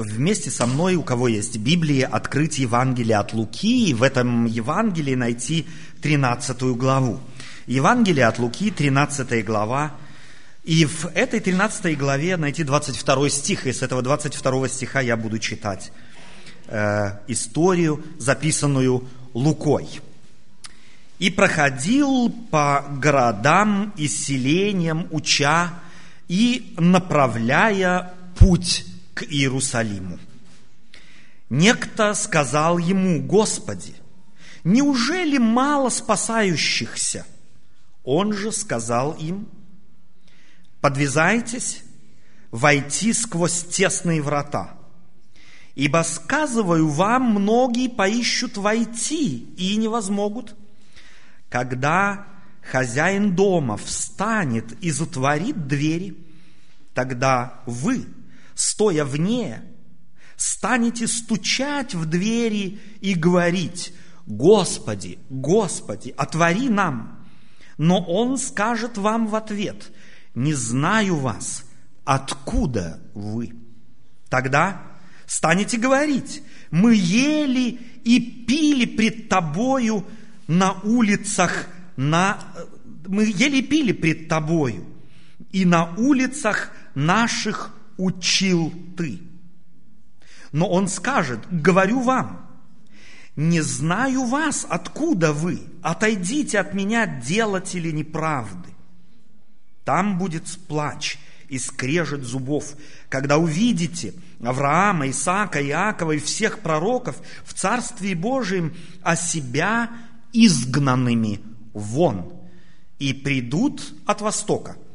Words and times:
Вместе 0.00 0.48
со 0.48 0.64
мной, 0.64 0.94
у 0.94 1.02
кого 1.02 1.26
есть 1.26 1.58
Библия, 1.58 2.06
открыть 2.06 2.60
Евангелие 2.60 3.16
от 3.16 3.32
Луки 3.32 3.88
и 3.88 3.94
в 3.94 4.04
этом 4.04 4.44
Евангелии 4.44 5.16
найти 5.16 5.66
13 6.02 6.62
главу. 6.76 7.18
Евангелие 7.66 8.26
от 8.26 8.38
Луки, 8.38 8.70
13 8.70 9.44
глава. 9.44 9.96
И 10.62 10.84
в 10.84 11.06
этой 11.16 11.40
13 11.40 11.98
главе 11.98 12.36
найти 12.36 12.62
22 12.62 13.28
стих, 13.28 13.66
и 13.66 13.72
с 13.72 13.82
этого 13.82 14.00
22 14.00 14.68
стиха 14.68 15.00
я 15.00 15.16
буду 15.16 15.40
читать 15.40 15.90
э, 16.68 17.18
историю, 17.26 18.04
записанную 18.18 19.02
Лукой. 19.34 19.88
«И 21.18 21.28
проходил 21.28 22.32
по 22.52 22.84
городам 22.88 23.92
и 23.96 24.06
селениям, 24.06 25.08
уча 25.10 25.74
и 26.28 26.72
направляя 26.78 28.12
путь 28.36 28.84
к 29.18 29.24
Иерусалиму. 29.24 30.16
Некто 31.50 32.14
сказал 32.14 32.78
ему, 32.78 33.20
Господи, 33.20 33.94
неужели 34.62 35.38
мало 35.38 35.88
спасающихся? 35.88 37.26
Он 38.04 38.32
же 38.32 38.52
сказал 38.52 39.14
им, 39.14 39.48
подвязайтесь, 40.80 41.82
войти 42.52 43.12
сквозь 43.12 43.64
тесные 43.64 44.22
врата. 44.22 44.76
Ибо 45.74 46.04
сказываю 46.04 46.88
вам, 46.88 47.22
многие 47.32 47.88
поищут 47.88 48.56
войти 48.56 49.52
и 49.56 49.76
не 49.76 49.88
возмогут. 49.88 50.54
Когда 51.48 52.26
хозяин 52.62 53.34
дома 53.34 53.78
встанет 53.78 54.80
и 54.80 54.92
затворит 54.92 55.66
двери, 55.66 56.16
тогда 56.94 57.62
вы– 57.66 58.06
стоя 58.58 59.04
вне, 59.04 59.62
станете 60.36 61.06
стучать 61.06 61.94
в 61.94 62.06
двери 62.06 62.80
и 63.00 63.14
говорить, 63.14 63.92
Господи, 64.26 65.20
Господи, 65.30 66.12
отвори 66.16 66.68
нам. 66.68 67.24
Но 67.76 68.04
Он 68.04 68.36
скажет 68.36 68.98
вам 68.98 69.28
в 69.28 69.36
ответ, 69.36 69.92
не 70.34 70.54
знаю 70.54 71.14
вас, 71.14 71.66
откуда 72.04 73.00
вы. 73.14 73.52
Тогда 74.28 74.82
станете 75.26 75.76
говорить, 75.78 76.42
мы 76.72 76.96
ели 76.96 77.78
и 78.02 78.18
пили 78.18 78.86
пред 78.86 79.28
тобою 79.28 80.04
на 80.48 80.72
улицах, 80.82 81.68
на... 81.96 82.40
мы 83.06 83.22
ели 83.24 83.58
и 83.58 83.62
пили 83.62 83.92
пред 83.92 84.26
тобою, 84.26 84.84
и 85.52 85.64
на 85.64 85.94
улицах 85.94 86.72
наших 86.96 87.77
учил 87.98 88.72
ты. 88.96 89.20
Но 90.52 90.68
он 90.70 90.88
скажет, 90.88 91.40
говорю 91.50 92.00
вам, 92.00 92.48
не 93.36 93.60
знаю 93.60 94.24
вас, 94.24 94.66
откуда 94.68 95.32
вы, 95.32 95.60
отойдите 95.82 96.58
от 96.58 96.72
меня, 96.72 97.06
делатели 97.06 97.90
неправды. 97.90 98.70
Там 99.84 100.18
будет 100.18 100.44
плач 100.66 101.18
и 101.48 101.58
скрежет 101.58 102.24
зубов, 102.24 102.76
когда 103.08 103.36
увидите 103.38 104.14
Авраама, 104.42 105.08
Исаака, 105.10 105.62
Иакова 105.62 106.12
и 106.12 106.18
всех 106.18 106.60
пророков 106.60 107.20
в 107.44 107.54
Царстве 107.54 108.14
Божьем, 108.14 108.74
а 109.02 109.16
себя 109.16 109.90
изгнанными 110.32 111.40
вон, 111.72 112.32
и 112.98 113.12
придут 113.12 113.94
от 114.06 114.20
востока– 114.20 114.76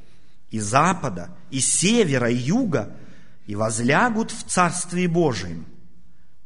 и 0.53 0.59
запада, 0.59 1.35
и 1.49 1.59
севера, 1.59 2.29
и 2.29 2.35
юга, 2.35 2.95
и 3.47 3.55
возлягут 3.55 4.29
в 4.29 4.43
Царстве 4.43 5.07
Божием. 5.07 5.65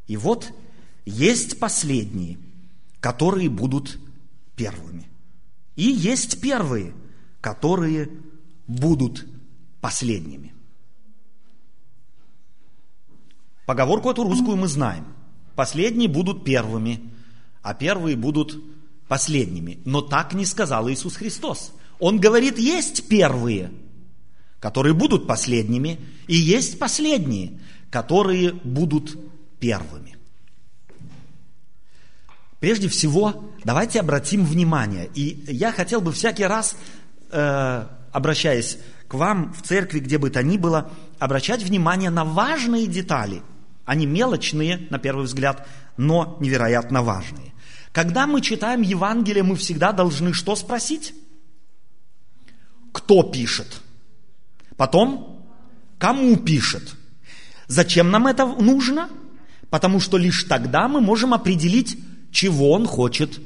И 0.08 0.16
вот 0.16 0.53
есть 1.05 1.59
последние, 1.59 2.38
которые 3.02 3.50
будут 3.50 4.00
первыми. 4.55 5.09
И 5.75 5.83
есть 5.83 6.39
первые, 6.39 6.94
которые 7.41 8.09
будут 8.66 9.28
последними. 9.81 10.53
Поговорку 13.66 14.09
эту 14.09 14.24
русскую 14.24 14.56
мы 14.56 14.69
знаем. 14.69 15.06
Последние 15.53 16.07
будут 16.07 16.45
первыми, 16.45 17.12
а 17.62 17.74
первые 17.74 18.16
будут 18.16 18.57
последними. 19.09 19.79
Но 19.84 20.00
так 20.00 20.34
не 20.34 20.45
сказал 20.45 20.89
Иисус 20.89 21.18
Христос. 21.18 21.74
Он 22.00 22.22
говорит, 22.22 22.57
есть 22.57 23.09
первые– 23.09 23.69
которые 24.67 24.94
будут 24.94 25.28
последними, 25.28 25.97
и 26.28 26.35
есть 26.35 26.78
последние, 26.78 27.53
которые 27.89 28.51
будут 28.51 29.17
первыми. 29.61 30.17
Прежде 32.59 32.89
всего, 32.89 33.50
давайте 33.63 34.01
обратим 34.01 34.44
внимание, 34.44 35.09
и 35.16 35.45
я 35.47 35.72
хотел 35.72 36.01
бы 36.01 36.11
всякий 36.11 36.44
раз, 36.44 36.75
э, 37.31 37.88
обращаясь 38.11 38.77
к 39.07 39.13
вам 39.13 39.53
в 39.53 39.61
церкви, 39.61 40.00
где 40.00 40.17
бы 40.17 40.29
то 40.29 40.44
ни 40.44 40.57
было, 40.57 40.91
обращать 41.17 41.63
внимание 41.63 42.09
на 42.09 42.25
важные 42.25 42.88
детали. 42.88 43.44
Они 43.85 44.06
мелочные, 44.06 44.85
на 44.89 45.00
первый 45.00 45.27
взгляд, 45.27 45.66
но 45.95 46.35
невероятно 46.41 47.03
важные. 47.03 47.53
Когда 47.94 48.27
мы 48.27 48.41
читаем 48.41 48.81
Евангелие, 48.81 49.44
мы 49.44 49.56
всегда 49.56 49.94
должны 49.94 50.33
что 50.33 50.57
спросить? 50.57 51.13
Кто 52.91 53.23
пишет? 53.23 53.81
Потом, 54.77 55.43
кому 55.97 56.38
пишет? 56.38 56.95
Зачем 57.67 58.11
нам 58.11 58.27
это 58.27 58.45
нужно? 58.45 59.09
Потому 59.69 59.99
что 59.99 60.17
лишь 60.17 60.43
тогда 60.43 60.88
мы 60.88 61.01
можем 61.01 61.33
определить, 61.33 61.97
чего 62.31 62.71
он 62.71 62.85
хочет 62.85 63.41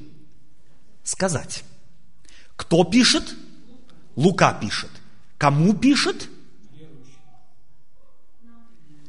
сказать. 1.03 1.63
Кто 2.55 2.83
пишет? 2.83 3.35
Лука 4.15 4.53
пишет. 4.53 4.91
Кому 5.37 5.73
пишет? 5.73 6.29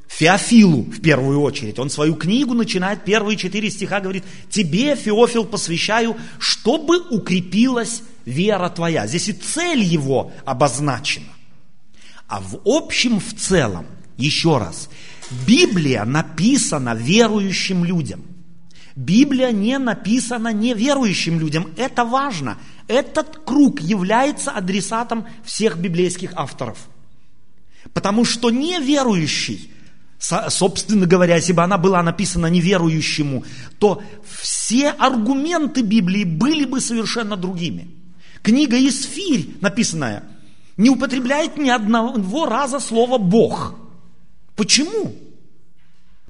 Феофилу 0.09 0.83
в 0.83 1.01
первую 1.01 1.41
очередь. 1.41 1.79
Он 1.79 1.91
свою 1.91 2.15
книгу 2.15 2.55
начинает, 2.55 3.05
первые 3.05 3.37
четыре 3.37 3.71
стиха 3.71 4.01
говорит, 4.01 4.25
тебе, 4.49 4.95
Феофил, 4.95 5.45
посвящаю, 5.45 6.17
чтобы 6.39 7.01
укрепилась 7.11 8.03
вера 8.25 8.69
твоя. 8.69 9.07
Здесь 9.07 9.29
и 9.29 9.33
цель 9.33 9.83
его 9.83 10.33
обозначена. 10.45 11.33
А 12.33 12.41
в 12.41 12.63
общем, 12.65 13.21
в 13.21 13.35
целом, 13.35 13.85
еще 14.17 14.57
раз, 14.57 14.89
Библия 15.47 16.03
написана 16.07 16.95
верующим 16.95 17.85
людям. 17.85 18.23
Библия 18.97 19.51
не 19.51 19.79
написана 19.79 20.51
неверующим 20.51 21.39
людям. 21.39 21.69
Это 21.77 22.07
важно. 22.07 22.57
Этот 22.89 23.41
круг 23.45 23.83
является 23.83 24.51
адресатом 24.51 25.27
всех 25.45 25.77
библейских 25.77 26.31
авторов. 26.35 26.79
Потому 27.93 28.25
что 28.25 28.51
неверующий, 28.51 29.71
собственно 30.19 31.05
говоря, 31.05 31.37
если 31.37 31.53
бы 31.53 31.63
она 31.63 31.77
была 31.77 32.03
написана 32.03 32.47
неверующему, 32.47 33.45
то 33.79 34.03
все 34.41 34.89
аргументы 34.89 35.83
Библии 35.83 36.25
были 36.25 36.65
бы 36.65 36.81
совершенно 36.81 37.37
другими. 37.37 37.91
Книга 38.41 38.79
Исфирь, 38.79 39.59
написанная 39.61 40.32
не 40.83 40.91
употребляет 40.91 41.59
ни 41.59 41.71
одного 41.71 42.45
раза 42.45 42.81
слово 42.81 43.17
Бог. 43.17 43.77
Почему? 44.57 45.15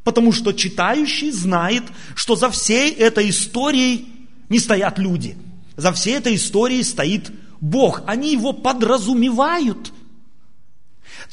Потому 0.05 0.31
что 0.33 0.53
читающий 0.53 1.31
знает, 1.31 1.85
что 2.15 2.37
за 2.37 2.51
всей 2.51 2.93
этой 2.93 3.31
историей 3.31 4.29
не 4.51 4.59
стоят 4.59 4.99
люди. 4.99 5.39
За 5.77 5.91
всей 5.91 6.17
этой 6.17 6.35
историей 6.35 6.83
стоит 6.83 7.33
Бог. 7.63 8.03
Они 8.07 8.31
его 8.31 8.53
подразумевают. 8.53 9.91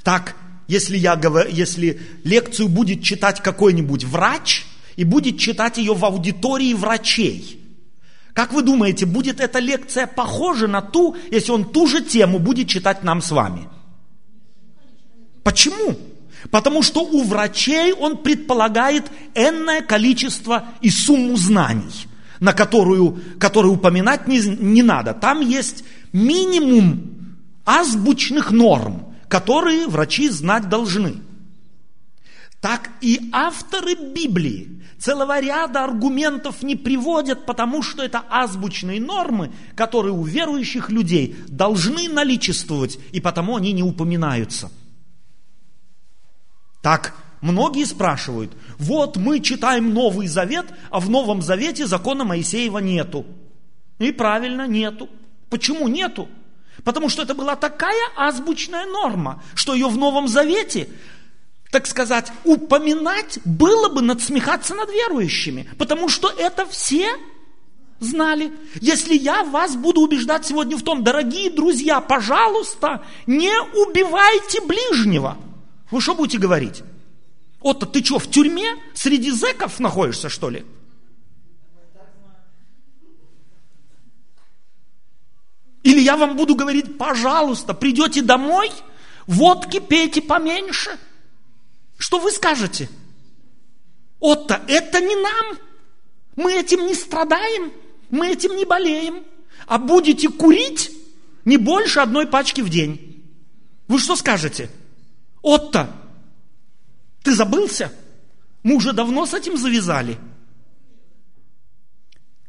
Так, 0.01 0.37
если, 0.69 0.97
я, 0.97 1.19
если 1.49 1.99
лекцию 2.23 2.69
будет 2.69 3.03
читать 3.03 3.41
какой-нибудь 3.41 4.05
врач 4.05 4.65
и 4.95 5.03
будет 5.03 5.37
читать 5.39 5.77
ее 5.77 5.93
в 5.93 6.05
аудитории 6.05 6.73
врачей– 6.73 7.57
как 8.33 8.53
вы 8.53 8.61
думаете, 8.61 9.05
будет 9.05 9.39
эта 9.39 9.59
лекция 9.59 10.07
похожа 10.07 10.67
на 10.67 10.81
ту, 10.81 11.15
если 11.31 11.51
он 11.51 11.65
ту 11.65 11.87
же 11.87 12.01
тему 12.01 12.39
будет 12.39 12.67
читать 12.67 13.03
нам 13.03 13.21
с 13.21 13.31
вами? 13.31 13.67
Почему? 15.43 15.97
Потому 16.51 16.83
что 16.83 17.01
у 17.01 17.23
врачей 17.23 17.93
он 17.93 18.17
предполагает 18.17 19.11
энное 19.35 19.81
количество 19.81 20.65
и 20.81 20.89
сумму 20.89 21.35
знаний, 21.35 22.07
на 22.39 22.53
которую, 22.53 23.19
которую 23.39 23.73
упоминать 23.73 24.27
не, 24.27 24.39
не 24.39 24.83
надо. 24.83 25.13
Там 25.13 25.41
есть 25.41 25.83
минимум 26.13 27.35
азбучных 27.65 28.51
норм, 28.51 29.15
которые 29.27 29.87
врачи 29.87 30.29
знать 30.29 30.69
должны. 30.69 31.15
Так 32.61 32.89
и 32.99 33.29
авторы 33.31 33.95
Библии 33.95 34.81
целого 34.99 35.39
ряда 35.39 35.85
аргументов 35.85 36.61
не 36.61 36.75
приводят, 36.75 37.45
потому 37.45 37.81
что 37.81 38.03
это 38.03 38.23
азбучные 38.29 38.99
нормы, 38.99 39.51
которые 39.75 40.13
у 40.13 40.23
верующих 40.23 40.89
людей 40.89 41.37
должны 41.47 42.09
наличествовать, 42.09 42.99
и 43.13 43.21
потому 43.21 43.55
они 43.55 43.71
не 43.71 43.81
упоминаются. 43.81 44.69
Так 46.81 47.15
многие 47.41 47.85
спрашивают, 47.85 48.51
вот 48.77 49.15
мы 49.15 49.39
читаем 49.39 49.93
Новый 49.93 50.27
Завет, 50.27 50.65
а 50.89 50.99
в 50.99 51.09
Новом 51.09 51.41
Завете 51.41 51.87
закона 51.87 52.25
Моисеева 52.25 52.79
нету. 52.79 53.25
И 53.99 54.11
правильно, 54.11 54.67
нету. 54.67 55.09
Почему 55.49 55.87
нету? 55.87 56.27
Потому 56.83 57.09
что 57.09 57.23
это 57.23 57.33
была 57.33 57.55
такая 57.55 58.01
азбучная 58.15 58.85
норма, 58.85 59.43
что 59.55 59.73
ее 59.73 59.87
в 59.87 59.97
Новом 59.97 60.27
Завете, 60.27 60.89
так 61.71 61.85
сказать, 61.85 62.31
упоминать 62.45 63.39
было 63.45 63.89
бы 63.89 64.01
надсмехаться 64.01 64.73
над 64.73 64.89
верующими. 64.89 65.69
Потому 65.77 66.09
что 66.09 66.29
это 66.29 66.65
все 66.65 67.09
знали. 67.99 68.51
Если 68.81 69.15
я 69.15 69.43
вас 69.43 69.75
буду 69.75 70.01
убеждать 70.01 70.45
сегодня 70.45 70.77
в 70.77 70.83
том, 70.83 71.03
дорогие 71.03 71.49
друзья, 71.51 72.01
пожалуйста, 72.01 73.03
не 73.27 73.51
убивайте 73.61 74.61
ближнего. 74.61 75.37
Вы 75.91 76.01
что 76.01 76.15
будете 76.15 76.39
говорить? 76.39 76.81
Отто, 77.61 77.85
ты 77.85 78.03
что, 78.03 78.19
в 78.19 78.29
тюрьме 78.29 78.75
среди 78.95 79.31
зеков 79.31 79.79
находишься, 79.79 80.29
что 80.29 80.49
ли? 80.49 80.65
Или 85.83 86.01
я 86.01 86.17
вам 86.17 86.35
буду 86.35 86.55
говорить, 86.55 86.97
пожалуйста, 86.97 87.73
придете 87.73 88.21
домой, 88.21 88.71
водки 89.27 89.79
пейте 89.79 90.21
поменьше. 90.21 90.97
Что 91.99 92.17
вы 92.17 92.31
скажете? 92.31 92.89
Отто, 94.19 94.61
это 94.67 95.01
не 95.01 95.15
нам. 95.15 95.59
Мы 96.37 96.53
этим 96.53 96.87
не 96.87 96.95
страдаем, 96.95 97.73
мы 98.09 98.29
этим 98.29 98.55
не 98.55 98.63
болеем. 98.65 99.25
А 99.67 99.77
будете 99.77 100.29
курить 100.29 100.91
не 101.43 101.57
больше 101.57 101.99
одной 101.99 102.25
пачки 102.25 102.61
в 102.61 102.69
день. 102.69 103.21
Вы 103.89 103.99
что 103.99 104.15
скажете? 104.15 104.69
Отто, 105.41 105.93
ты 107.21 107.35
забылся? 107.35 107.91
Мы 108.63 108.75
уже 108.75 108.93
давно 108.93 109.25
с 109.25 109.33
этим 109.33 109.57
завязали. 109.57 110.17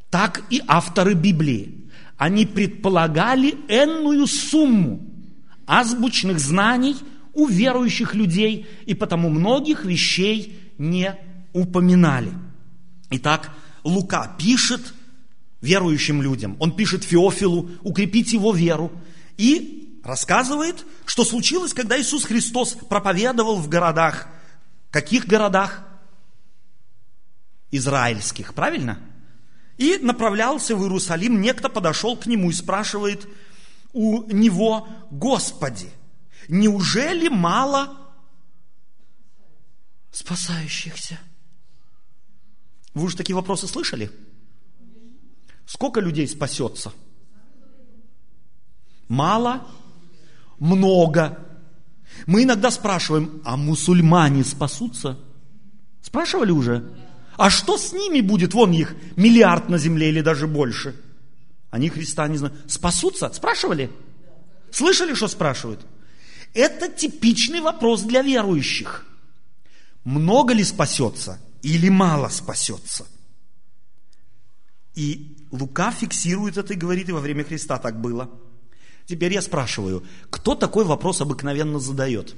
Так 0.09 0.43
и 0.49 0.63
авторы 0.65 1.13
Библии. 1.13 1.89
Они 2.17 2.45
предполагали 2.45 3.57
энную 3.67 4.27
сумму 4.27 5.01
азбучных 5.67 6.39
знаний 6.39 6.95
у 7.33 7.47
верующих 7.47 8.13
людей, 8.15 8.67
и 8.85 8.93
потому 8.93 9.29
многих 9.29 9.85
вещей 9.85 10.59
не 10.77 11.15
упоминали. 11.53 12.31
Итак, 13.09 13.51
Лука 13.83 14.35
пишет 14.37 14.93
верующим 15.61 16.21
людям, 16.21 16.55
он 16.59 16.75
пишет 16.75 17.03
Феофилу 17.03 17.69
укрепить 17.81 18.33
его 18.33 18.53
веру 18.53 18.91
и 19.37 19.99
рассказывает, 20.03 20.85
что 21.05 21.23
случилось, 21.23 21.73
когда 21.73 21.99
Иисус 21.99 22.23
Христос 22.23 22.77
проповедовал 22.89 23.57
в 23.57 23.69
городах– 23.69 24.27
Каких 24.91 25.25
городах? 25.25 25.83
Израильских, 27.71 28.53
правильно? 28.53 28.99
И 29.77 29.97
направлялся 29.97 30.75
в 30.75 30.83
Иерусалим, 30.83 31.41
некто 31.41 31.69
подошел 31.69 32.17
к 32.17 32.25
нему 32.25 32.49
и 32.49 32.53
спрашивает 32.53 33.27
у 33.93 34.29
него, 34.29 34.87
Господи, 35.09 35.89
неужели 36.47 37.27
мало 37.27 37.97
спасающихся? 40.11 41.19
Вы 42.93 43.03
уже 43.03 43.17
такие 43.17 43.35
вопросы 43.35 43.67
слышали? 43.67 44.11
Сколько 45.65 46.01
людей 46.01 46.27
спасется? 46.27 46.91
Мало? 49.07 49.67
Много? 50.59 51.39
Мы 52.25 52.43
иногда 52.43 52.71
спрашиваем, 52.71 53.41
а 53.45 53.55
мусульмане 53.55 54.43
спасутся? 54.43 55.17
Спрашивали 56.01 56.51
уже? 56.51 56.93
А 57.37 57.49
что 57.49 57.77
с 57.77 57.93
ними 57.93 58.21
будет? 58.21 58.53
Вон 58.53 58.71
их 58.71 58.95
миллиард 59.15 59.69
на 59.69 59.77
земле 59.77 60.09
или 60.09 60.21
даже 60.21 60.47
больше. 60.47 60.95
Они 61.69 61.89
Христа 61.89 62.27
не 62.27 62.37
знают. 62.37 62.69
Спасутся? 62.69 63.31
Спрашивали? 63.33 63.89
Слышали, 64.71 65.13
что 65.13 65.27
спрашивают? 65.27 65.85
Это 66.53 66.89
типичный 66.89 67.61
вопрос 67.61 68.01
для 68.01 68.21
верующих. 68.21 69.05
Много 70.03 70.53
ли 70.53 70.63
спасется 70.63 71.39
или 71.61 71.89
мало 71.89 72.29
спасется? 72.29 73.07
И 74.95 75.47
Лука 75.51 75.91
фиксирует 75.91 76.57
это 76.57 76.73
и 76.73 76.77
говорит, 76.77 77.09
и 77.09 77.13
во 77.13 77.19
время 77.19 77.43
Христа 77.43 77.77
так 77.77 78.01
было– 78.01 78.29
Теперь 79.11 79.33
я 79.33 79.41
спрашиваю, 79.41 80.05
кто 80.29 80.55
такой 80.55 80.85
вопрос 80.85 81.19
обыкновенно 81.19 81.79
задает? 81.79 82.33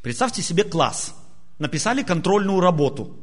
Представьте 0.00 0.40
себе 0.40 0.64
класс. 0.64 1.14
Написали 1.58 2.02
контрольную 2.02 2.60
работу. 2.60 3.14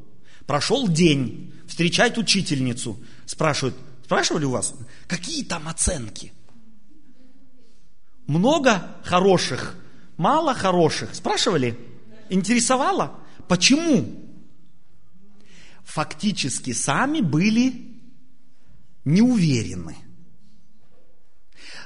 Прошел 0.45 0.87
день. 0.87 1.53
Встречает 1.67 2.19
учительницу. 2.19 2.99
Спрашивают, 3.25 3.75
спрашивали 4.05 4.45
у 4.45 4.51
вас, 4.51 4.75
какие 5.07 5.43
там 5.43 5.67
оценки? 5.67 6.31
Много 8.31 8.87
хороших, 9.03 9.75
мало 10.15 10.53
хороших. 10.53 11.13
Спрашивали? 11.13 11.77
Интересовало? 12.29 13.19
Почему? 13.49 14.25
Фактически 15.83 16.71
сами 16.71 17.19
были 17.19 17.99
не 19.03 19.21
уверены– 19.21 19.97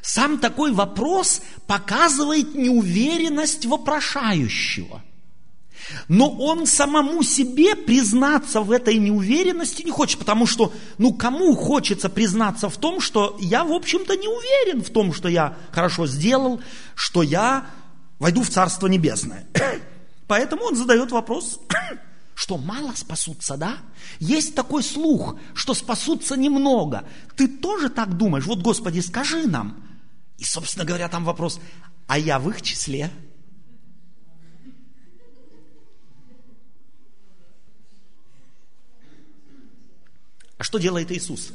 сам 0.03 0.37
такой 0.37 0.71
вопрос 0.71 1.41
показывает 1.65 2.53
неуверенность 2.53 3.65
вопрошающего. 3.65 5.03
Но 6.07 6.29
он 6.29 6.65
самому 6.65 7.23
себе 7.23 7.75
признаться 7.75 8.61
в 8.61 8.71
этой 8.71 8.97
неуверенности 8.97 9.83
не 9.83 9.91
хочет, 9.91 10.19
потому 10.19 10.45
что, 10.47 10.73
ну, 10.97 11.13
кому 11.13 11.55
хочется 11.55 12.09
признаться 12.09 12.69
в 12.69 12.77
том, 12.77 12.99
что 12.99 13.37
я, 13.39 13.63
в 13.63 13.71
общем-то, 13.71 14.15
не 14.15 14.27
уверен 14.27 14.83
в 14.83 14.89
том, 14.89 15.13
что 15.13 15.27
я 15.27 15.57
хорошо 15.71 16.07
сделал, 16.07 16.61
что 16.95 17.23
я 17.23 17.67
войду 18.19 18.43
в 18.43 18.49
Царство 18.49 18.87
Небесное. 18.87 19.47
Поэтому 20.27 20.63
он 20.63 20.75
задает 20.75 21.11
вопрос, 21.11 21.59
что 22.35 22.57
мало 22.57 22.93
спасутся, 22.95 23.57
да? 23.57 23.77
Есть 24.19 24.55
такой 24.55 24.83
слух, 24.83 25.37
что 25.53 25.73
спасутся 25.73 26.35
немного. 26.35 27.03
Ты 27.35 27.47
тоже 27.47 27.89
так 27.89 28.17
думаешь? 28.17 28.45
Вот, 28.45 28.61
Господи, 28.61 28.99
скажи 28.99 29.47
нам, 29.47 29.83
и, 30.37 30.43
собственно 30.43 30.85
говоря, 30.85 31.07
там 31.09 31.23
вопрос, 31.23 31.59
а 32.07 32.17
я 32.17 32.39
в 32.39 32.49
их 32.49 32.61
числе? 32.61 33.11
А 40.57 40.63
что 40.63 40.77
делает 40.77 41.11
Иисус? 41.11 41.51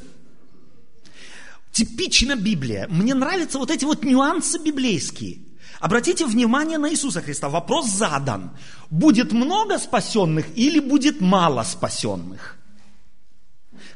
Типично 1.71 2.35
Библия. 2.35 2.87
Мне 2.89 3.13
нравятся 3.13 3.57
вот 3.57 3.71
эти 3.71 3.85
вот 3.85 4.03
нюансы 4.03 4.59
библейские. 4.59 5.39
Обратите 5.79 6.25
внимание 6.25 6.77
на 6.77 6.91
Иисуса 6.91 7.21
Христа. 7.21 7.49
Вопрос 7.49 7.89
задан. 7.89 8.51
Будет 8.89 9.31
много 9.31 9.79
спасенных 9.79 10.45
или 10.55 10.79
будет 10.79 11.21
мало 11.21 11.63
спасенных? 11.63 12.57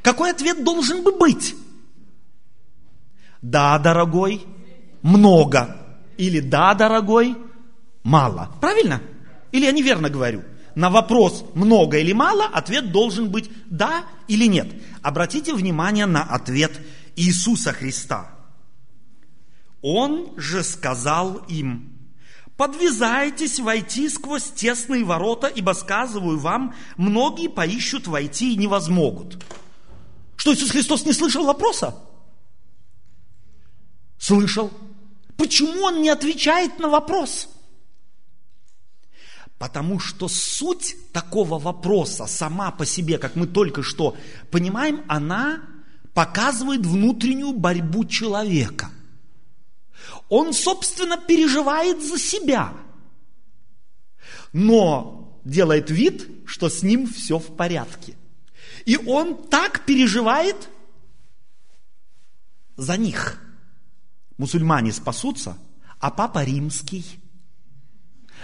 Какой 0.02 0.30
ответ 0.30 0.64
должен 0.64 1.04
бы 1.04 1.12
быть? 1.12 1.54
Да, 3.42 3.78
дорогой, 3.78 4.44
много. 5.02 5.76
Или 6.16 6.40
да, 6.40 6.74
дорогой, 6.74 7.36
мало. 8.02 8.50
Правильно? 8.60 9.00
Или 9.52 9.66
я 9.66 9.72
неверно 9.72 10.08
говорю? 10.08 10.42
На 10.76 10.90
вопрос 10.90 11.46
много 11.54 11.96
или 11.98 12.12
мало 12.12 12.44
ответ 12.44 12.92
должен 12.92 13.30
быть 13.30 13.50
да 13.64 14.04
или 14.28 14.44
нет. 14.44 14.68
Обратите 15.00 15.54
внимание 15.54 16.04
на 16.04 16.22
ответ 16.22 16.78
Иисуса 17.16 17.72
Христа. 17.72 18.30
Он 19.80 20.34
же 20.36 20.62
сказал 20.62 21.36
им, 21.48 21.96
подвязайтесь 22.58 23.58
войти 23.58 24.10
сквозь 24.10 24.50
тесные 24.50 25.02
ворота, 25.02 25.46
ибо 25.46 25.72
сказываю 25.72 26.38
вам, 26.38 26.74
многие 26.98 27.48
поищут 27.48 28.06
войти 28.06 28.52
и 28.52 28.58
не 28.58 28.66
возмогут. 28.66 29.42
Что, 30.36 30.52
Иисус 30.52 30.72
Христос 30.72 31.06
не 31.06 31.14
слышал 31.14 31.46
вопроса? 31.46 31.96
Слышал. 34.18 34.70
Почему 35.38 35.84
он 35.84 36.02
не 36.02 36.10
отвечает 36.10 36.78
на 36.78 36.90
вопрос? 36.90 37.48
Потому 39.58 39.98
что 39.98 40.28
суть 40.28 40.96
такого 41.12 41.58
вопроса 41.58 42.26
сама 42.26 42.70
по 42.70 42.84
себе, 42.84 43.18
как 43.18 43.36
мы 43.36 43.46
только 43.46 43.82
что 43.82 44.16
понимаем, 44.50 45.04
она 45.08 45.62
показывает 46.12 46.84
внутреннюю 46.84 47.52
борьбу 47.52 48.04
человека. 48.04 48.90
Он, 50.28 50.52
собственно, 50.52 51.16
переживает 51.16 52.02
за 52.02 52.18
себя, 52.18 52.74
но 54.52 55.40
делает 55.44 55.90
вид, 55.90 56.28
что 56.46 56.68
с 56.68 56.82
ним 56.82 57.06
все 57.06 57.38
в 57.38 57.56
порядке. 57.56 58.14
И 58.84 58.96
он 58.96 59.48
так 59.48 59.84
переживает 59.86 60.68
за 62.76 62.96
них– 62.96 63.40
мусульмане 64.38 64.92
спасутся, 64.92 65.58
а 65.98 66.10
папа 66.10 66.44
римский, 66.44 67.04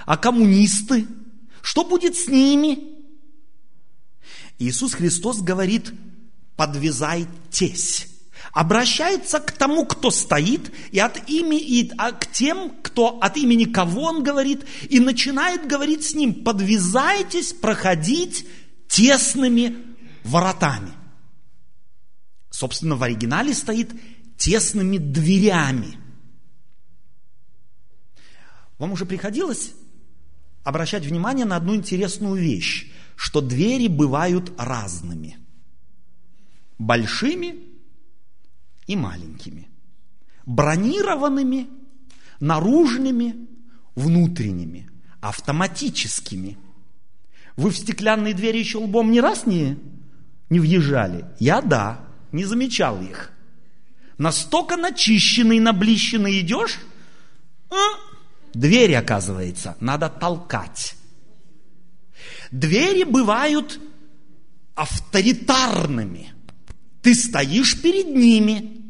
А 0.06 0.16
коммунисты? 0.16 1.06
Что 1.62 1.84
будет 1.84 2.16
с 2.16 2.28
ними? 2.28 2.78
Иисус 4.58 4.94
Христос 4.94 5.40
говорит, 5.40 5.92
подвязайтесь. 6.56 8.08
Обращается 8.52 9.38
к 9.38 9.52
тому, 9.52 9.86
кто 9.86 10.10
стоит, 10.10 10.72
и, 10.90 10.98
от 10.98 11.28
ими, 11.28 11.56
и 11.56 11.90
а, 11.96 12.12
к 12.12 12.30
тем, 12.30 12.70
кто 12.82 13.18
от 13.20 13.36
имени 13.36 13.64
кого 13.64 14.02
он 14.02 14.22
говорит, 14.22 14.66
и 14.90 15.00
начинает 15.00 15.66
говорить 15.66 16.04
с 16.04 16.14
ним, 16.14 16.44
подвязайтесь 16.44 17.52
проходить 17.52 18.46
тесными 18.88 19.76
воротами. 20.24 20.92
Собственно, 22.50 22.96
в 22.96 23.02
оригинале 23.02 23.54
стоит 23.54 23.90
тесными 24.36 24.98
дверями. 24.98 25.98
Вам 28.78 28.92
уже 28.92 29.06
приходилось 29.06 29.72
обращать 30.64 31.04
внимание 31.04 31.44
на 31.44 31.56
одну 31.56 31.74
интересную 31.74 32.36
вещь, 32.36 32.90
что 33.16 33.40
двери 33.40 33.88
бывают 33.88 34.52
разными. 34.58 35.38
Большими 36.78 37.56
и 38.86 38.96
маленькими. 38.96 39.68
Бронированными, 40.46 41.68
наружными, 42.40 43.48
внутренними, 43.94 44.90
автоматическими. 45.20 46.58
Вы 47.56 47.70
в 47.70 47.76
стеклянные 47.76 48.34
двери 48.34 48.58
еще 48.58 48.78
лбом 48.78 49.10
не 49.12 49.20
раз 49.20 49.46
не, 49.46 49.78
не 50.50 50.58
въезжали? 50.58 51.26
Я 51.38 51.60
да, 51.60 52.04
не 52.32 52.44
замечал 52.44 53.00
их. 53.00 53.30
Настолько 54.18 54.76
начищенный, 54.76 55.60
наблищенный 55.60 56.40
идешь, 56.40 56.78
а, 57.70 57.74
двери, 58.54 58.92
оказывается, 58.92 59.76
надо 59.80 60.08
толкать. 60.08 60.94
Двери 62.50 63.04
бывают 63.04 63.80
авторитарными. 64.74 66.32
Ты 67.02 67.14
стоишь 67.14 67.80
перед 67.80 68.06
ними, 68.14 68.82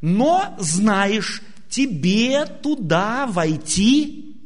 но 0.00 0.56
знаешь, 0.58 1.42
тебе 1.68 2.46
туда 2.46 3.26
войти 3.26 4.36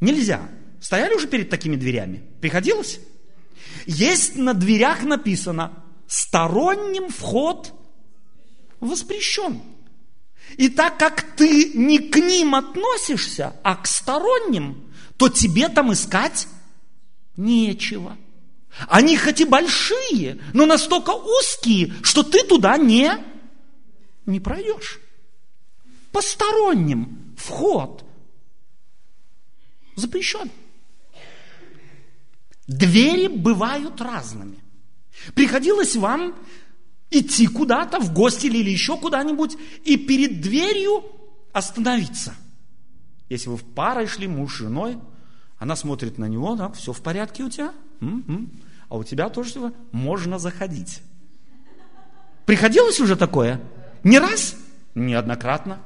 нельзя. 0.00 0.48
Стояли 0.80 1.14
уже 1.14 1.28
перед 1.28 1.50
такими 1.50 1.76
дверями? 1.76 2.22
Приходилось? 2.40 3.00
Есть 3.86 4.36
на 4.36 4.54
дверях 4.54 5.02
написано, 5.02 5.84
сторонним 6.06 7.10
вход 7.10 7.72
воспрещен. 8.80 9.60
И 10.56 10.68
так 10.68 10.98
как 10.98 11.22
ты 11.36 11.72
не 11.74 11.98
к 11.98 12.16
ним 12.16 12.54
относишься, 12.54 13.56
а 13.62 13.76
к 13.76 13.86
сторонним, 13.86 14.92
то 15.16 15.28
тебе 15.28 15.68
там 15.68 15.92
искать 15.92 16.48
нечего. 17.36 18.16
Они 18.88 19.16
хоть 19.16 19.40
и 19.40 19.44
большие, 19.44 20.40
но 20.52 20.66
настолько 20.66 21.10
узкие, 21.10 21.92
что 22.02 22.22
ты 22.22 22.44
туда 22.44 22.76
не, 22.76 23.12
не 24.26 24.40
пройдешь. 24.40 25.00
Посторонним 26.12 27.34
вход 27.36 28.04
запрещен. 29.96 30.50
Двери 32.66 33.26
бывают 33.26 34.00
разными. 34.00 34.58
Приходилось 35.34 35.96
вам 35.96 36.34
идти 37.10 37.46
куда-то, 37.46 38.00
в 38.00 38.12
гости 38.12 38.46
или 38.46 38.70
еще 38.70 38.96
куда-нибудь, 38.96 39.56
и 39.84 39.96
перед 39.96 40.40
дверью 40.40 41.04
остановиться. 41.52 42.34
Если 43.28 43.48
вы 43.48 43.56
в 43.56 43.64
парой 43.64 44.06
шли, 44.06 44.26
муж 44.26 44.54
с 44.54 44.58
женой, 44.58 44.98
она 45.58 45.76
смотрит 45.76 46.18
на 46.18 46.26
него, 46.26 46.56
да, 46.56 46.70
все 46.70 46.92
в 46.92 47.00
порядке 47.00 47.42
у 47.44 47.50
тебя? 47.50 47.72
М-м. 48.00 48.50
А 48.88 48.96
у 48.96 49.04
тебя 49.04 49.28
тоже 49.28 49.50
все, 49.50 49.72
можно 49.92 50.38
заходить. 50.38 51.02
Приходилось 52.46 53.00
уже 53.00 53.16
такое? 53.16 53.60
Не 54.02 54.18
раз? 54.18 54.56
Неоднократно. 54.94 55.80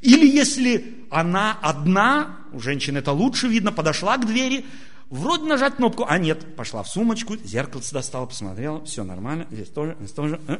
Или 0.00 0.26
если 0.26 1.04
она 1.10 1.58
одна, 1.60 2.38
у 2.52 2.60
женщины 2.60 2.98
это 2.98 3.12
лучше 3.12 3.48
видно, 3.48 3.72
подошла 3.72 4.16
к 4.16 4.26
двери, 4.26 4.64
Вроде 5.10 5.44
нажать 5.44 5.76
кнопку, 5.76 6.06
а 6.08 6.18
нет, 6.18 6.54
пошла 6.54 6.84
в 6.84 6.88
сумочку, 6.88 7.36
зеркальце 7.36 7.92
достала, 7.92 8.26
посмотрела, 8.26 8.84
все 8.84 9.02
нормально, 9.02 9.46
здесь 9.50 9.68
тоже, 9.68 9.96
здесь 9.98 10.12
тоже. 10.12 10.40
Э. 10.46 10.58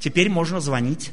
Теперь 0.00 0.30
можно 0.30 0.58
звонить. 0.60 1.12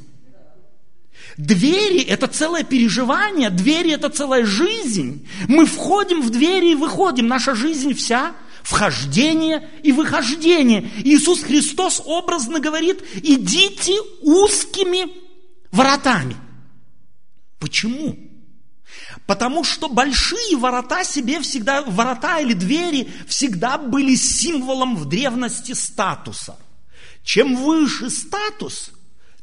Двери– 1.36 2.02
это 2.08 2.28
целое 2.28 2.64
переживание, 2.64 3.50
двери– 3.50 3.92
это 3.94 4.10
целая 4.10 4.46
жизнь. 4.46 5.28
Мы 5.50 5.66
входим 5.66 6.22
в 6.22 6.30
двери 6.30 6.72
и 6.72 6.76
выходим, 6.76 7.28
наша 7.28 7.56
жизнь 7.56 7.94
вся– 7.94 8.34
вхождение 8.64 9.70
и 9.84 9.92
выхождение. 9.92 10.90
Иисус 11.04 11.42
Христос 11.42 12.02
образно 12.06 12.60
говорит, 12.60 13.04
идите 13.16 14.00
узкими 14.22 15.12
воротами. 15.72 16.36
Почему? 17.60 18.29
Потому 19.26 19.64
что 19.64 19.90
большие 19.90 20.58
ворота 20.58 21.04
себе 21.04 21.40
всегда, 21.42 21.82
ворота 21.82 22.40
или 22.40 22.54
двери 22.54 23.10
всегда 23.28 23.78
были 23.78 24.16
символом 24.16 24.96
в 24.96 25.06
древности 25.06 25.72
статуса. 25.74 26.58
Чем 27.24 27.56
выше 27.56 28.10
статус, 28.10 28.92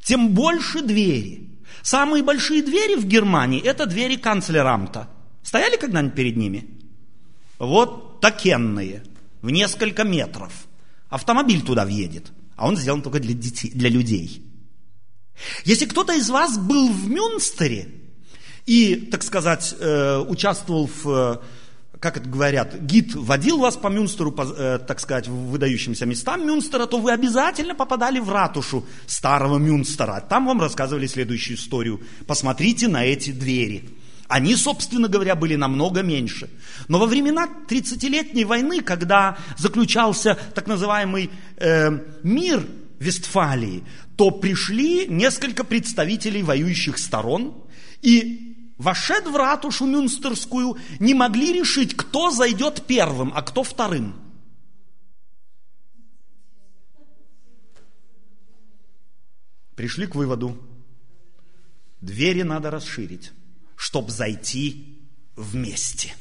тем 0.03 0.31
больше 0.31 0.83
двери. 0.83 1.51
Самые 1.83 2.23
большие 2.23 2.63
двери 2.63 2.97
в 2.97 3.07
Германии– 3.07 3.63
это 3.65 3.87
двери 3.87 4.17
канцлерамта. 4.17 5.09
Стояли 5.43 5.77
когда-нибудь 5.77 6.17
перед 6.17 6.37
ними? 6.37 6.69
Вот 7.59 8.21
такенные, 8.21 9.05
в 9.43 9.51
несколько 9.51 10.05
метров. 10.05 10.53
Автомобиль 11.09 11.63
туда 11.63 11.85
въедет, 11.85 12.33
а 12.57 12.67
он 12.67 12.77
сделан 12.77 13.03
только 13.03 13.21
для, 13.21 13.35
детей, 13.35 13.71
для 13.71 13.89
людей. 13.89 14.43
Если 15.65 15.87
кто-то 15.87 16.13
из 16.15 16.29
вас 16.31 16.59
был 16.59 16.89
в 16.89 17.09
Мюнстере, 17.09 17.89
и, 18.67 18.97
так 18.97 19.23
сказать, 19.23 19.75
э, 19.79 20.19
участвовал 20.19 20.89
в, 20.89 21.09
э, 21.09 21.37
как 22.01 22.17
это 22.17 22.29
говорят, 22.29 22.81
гид 22.81 23.15
водил 23.15 23.59
вас 23.59 23.77
по 23.77 23.89
Мюнстеру, 23.89 24.33
по, 24.33 24.43
э, 24.43 24.79
так 24.79 25.01
сказать, 25.01 25.29
выдающимся 25.29 26.05
местам 26.05 26.47
Мюнстера, 26.47 26.87
то 26.87 26.99
вы 26.99 27.13
обязательно 27.13 27.75
попадали 27.75 28.19
в 28.19 28.29
ратушу 28.31 28.85
старого 29.07 29.59
Мюнстера. 29.59 30.21
Там 30.29 30.47
вам 30.47 30.61
рассказывали 30.61 31.07
следующую 31.07 31.57
историю. 31.57 32.01
Посмотрите 32.27 32.89
на 32.89 33.05
эти 33.05 33.31
двери. 33.31 33.89
Они, 34.29 34.57
собственно 34.57 35.07
говоря, 35.07 35.37
были 35.37 35.55
намного 35.55 36.03
меньше. 36.03 36.51
Но 36.89 36.99
во 36.99 37.07
времена 37.07 37.49
30-летней 37.69 38.45
войны, 38.45 38.81
когда 38.83 39.39
заключался 39.57 40.37
так 40.55 40.67
называемый 40.67 41.31
э, 41.57 41.91
мир 42.25 42.67
Вестфалии, 42.99 43.85
то 44.17 44.31
пришли 44.31 45.07
несколько 45.07 45.63
представителей 45.63 46.43
воюющих 46.43 46.99
сторон, 46.99 47.55
и 48.03 48.46
вошед 48.79 49.27
в 49.27 49.37
ратушу 49.37 49.87
Мюнстерскую, 49.87 50.77
не 50.99 51.15
могли 51.15 51.53
решить, 51.53 51.97
кто 51.97 52.31
зайдет 52.31 52.87
первым, 52.87 53.33
а 53.35 53.43
кто 53.43 53.63
вторым. 53.63 54.15
Пришли 59.75 60.07
к 60.07 60.15
выводу, 60.15 60.59
двери 62.01 62.43
надо 62.43 62.71
расширить, 62.71 63.33
чтобы 63.77 64.11
зайти 64.11 64.99
вместе. 65.37 66.15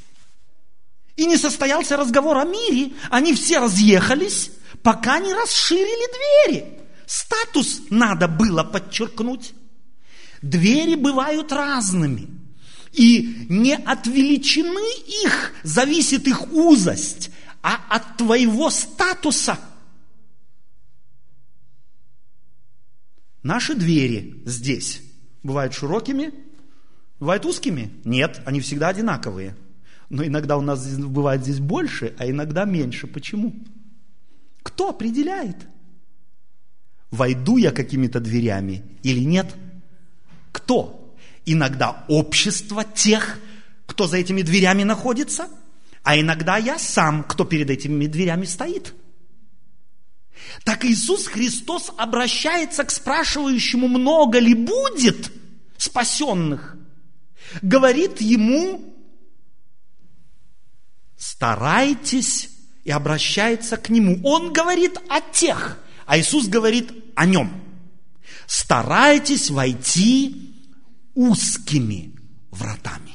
И 1.16 1.26
не 1.26 1.38
состоялся 1.38 1.96
разговор 1.96 2.38
о 2.38 2.44
мире, 2.44 2.94
они 3.10 3.34
все 3.34 3.60
разъехались, 3.60 4.52
пока 4.84 5.20
не 5.20 5.34
расширили 5.34 6.50
двери. 6.50 6.80
Статус 7.06 7.84
надо 7.90 8.28
было 8.28 8.66
подчеркнуть. 8.66 9.54
Двери 10.42 10.96
бывают 10.96 11.54
разными– 11.54 12.28
и 12.96 13.46
не 13.50 13.76
от 13.76 14.08
величины 14.08 14.82
их 15.24 15.54
зависит 15.64 16.28
их 16.28 16.52
узость, 16.54 17.30
а 17.62 17.76
от 17.90 18.18
твоего 18.18 18.70
статуса. 18.70 19.60
Наши 23.44 23.76
двери 23.76 24.42
здесь 24.46 25.02
бывают 25.44 25.74
широкими, 25.74 26.34
бывают 27.20 27.46
узкими? 27.46 27.92
Нет, 28.06 28.42
они 28.46 28.60
всегда 28.62 28.88
одинаковые. 28.88 29.56
Но 30.10 30.26
иногда 30.26 30.58
у 30.58 30.62
нас 30.62 30.88
бывает 30.98 31.42
здесь 31.42 31.60
больше, 31.60 32.16
а 32.18 32.30
иногда 32.30 32.66
меньше. 32.66 33.08
Почему? 33.08 33.54
Кто 34.64 34.90
определяет? 34.90 35.58
Войду 37.12 37.58
я 37.58 37.72
какими-то 37.72 38.20
дверями 38.20 38.84
или 39.04 39.20
нет? 39.20 39.54
Кто? 40.52 41.05
Иногда 41.46 42.04
общество 42.08 42.84
тех, 42.84 43.40
кто 43.86 44.08
за 44.08 44.18
этими 44.18 44.42
дверями 44.42 44.84
находится, 44.84 45.48
а 46.04 46.20
иногда 46.20 46.58
я 46.58 46.78
сам, 46.80 47.24
кто 47.24 47.46
перед 47.46 47.70
этими 47.70 48.08
дверями 48.08 48.46
стоит. 48.46 48.94
Так 50.64 50.86
Иисус 50.86 51.28
Христос 51.28 51.92
обращается 51.98 52.84
к 52.84 52.92
спрашивающему, 52.92 53.88
много 53.88 54.40
ли 54.40 54.54
будет 54.54 55.32
спасенных. 55.78 56.76
Говорит 57.62 58.22
ему, 58.22 58.96
старайтесь 61.18 62.50
и 62.84 62.92
обращается 62.92 63.78
к 63.78 63.90
нему. 63.90 64.20
Он 64.24 64.54
говорит 64.54 64.98
о 65.10 65.22
тех, 65.22 65.80
а 66.06 66.20
Иисус 66.20 66.48
говорит 66.48 66.92
о 67.16 67.26
нем. 67.26 67.62
Старайтесь 68.46 69.50
войти 69.50 70.45
узкими 71.16 72.14
вратами. 72.52 73.14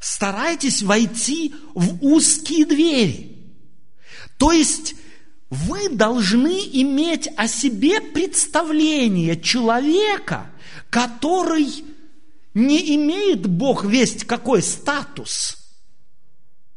Старайтесь 0.00 0.82
войти 0.82 1.54
в 1.74 2.04
узкие 2.04 2.66
двери. 2.66 3.38
То 4.36 4.52
есть 4.52 4.94
вы 5.50 5.88
должны 5.88 6.60
иметь 6.72 7.28
о 7.36 7.48
себе 7.48 8.00
представление 8.00 9.40
человека, 9.40 10.50
который 10.90 11.84
не 12.52 12.96
имеет 12.96 13.46
Бог 13.46 13.84
весть 13.84 14.24
какой 14.24 14.62
статус. 14.62 15.56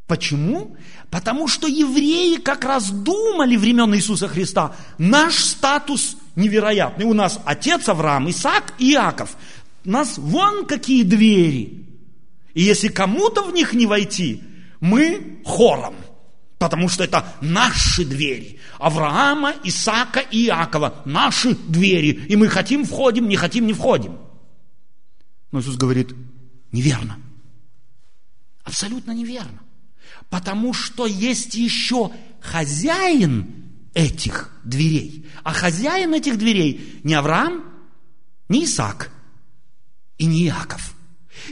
Почему? 0.08 0.78
Потому 1.10 1.48
что 1.48 1.68
евреи 1.68 2.38
как 2.38 2.64
раз 2.64 2.90
думали 2.90 3.58
времен 3.58 3.94
Иисуса 3.94 4.28
Христа, 4.28 4.76
наш 4.98 5.44
статус 5.44 6.16
невероятный. 6.38 7.06
У 7.06 7.14
нас 7.14 7.42
отец 7.44 7.90
Авраам, 7.90 8.30
Исаак 8.30 8.74
и 8.80 8.94
Иаков. 8.94 9.36
У 9.84 9.90
нас 9.90 10.18
вон 10.18 10.66
какие 10.66 11.04
двери. 11.04 11.86
И 12.54 12.62
если 12.62 12.88
кому-то 12.88 13.44
в 13.44 13.54
них 13.54 13.74
не 13.74 13.86
войти, 13.86 14.42
мы 14.80 15.42
хором. 15.44 15.96
Потому 16.58 16.90
что 16.90 17.04
это 17.04 17.36
наши 17.42 18.04
двери. 18.04 18.60
Авраама, 18.80 19.54
Исаака 19.64 20.20
и 20.20 20.46
Иакова. 20.46 21.02
Наши 21.06 21.56
двери. 21.56 22.26
И 22.28 22.36
мы 22.36 22.48
хотим, 22.48 22.84
входим, 22.84 23.28
не 23.28 23.36
хотим, 23.36 23.68
не 23.68 23.74
входим. 23.74 24.18
Но 25.52 25.60
Иисус 25.60 25.76
говорит, 25.76 26.16
неверно. 26.72 27.20
Абсолютно 28.64 29.12
неверно. 29.12 29.60
Потому 30.30 30.74
что 30.74 31.06
есть 31.06 31.54
еще 31.54 32.12
хозяин 32.42 33.57
этих 33.98 34.52
дверей. 34.64 35.26
А 35.44 35.54
хозяин 35.54 36.14
этих 36.14 36.38
дверей 36.38 37.02
не 37.04 37.16
Авраам, 37.16 37.64
не 38.48 38.66
Исаак 38.66 39.10
и 40.20 40.28
не 40.28 40.46
Иаков. 40.46 40.94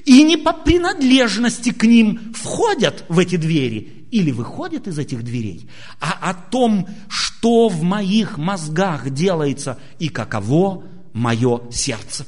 И 0.05 0.23
не 0.23 0.37
по 0.37 0.53
принадлежности 0.53 1.71
к 1.71 1.83
ним 1.83 2.33
входят 2.35 3.03
в 3.09 3.17
эти 3.17 3.37
двери 3.37 4.07
или 4.11 4.29
выходят 4.29 4.87
из 4.87 4.99
этих 4.99 5.23
дверей, 5.23 5.69
а 5.99 6.11
о 6.29 6.33
том, 6.35 6.87
что 7.09 7.67
в 7.67 7.81
моих 7.81 8.37
мозгах 8.37 9.09
делается 9.09 9.79
и 9.97 10.09
каково 10.09 10.83
мое 11.13 11.61
сердце. 11.71 12.27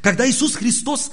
Когда 0.00 0.28
Иисус 0.28 0.56
Христос 0.56 1.10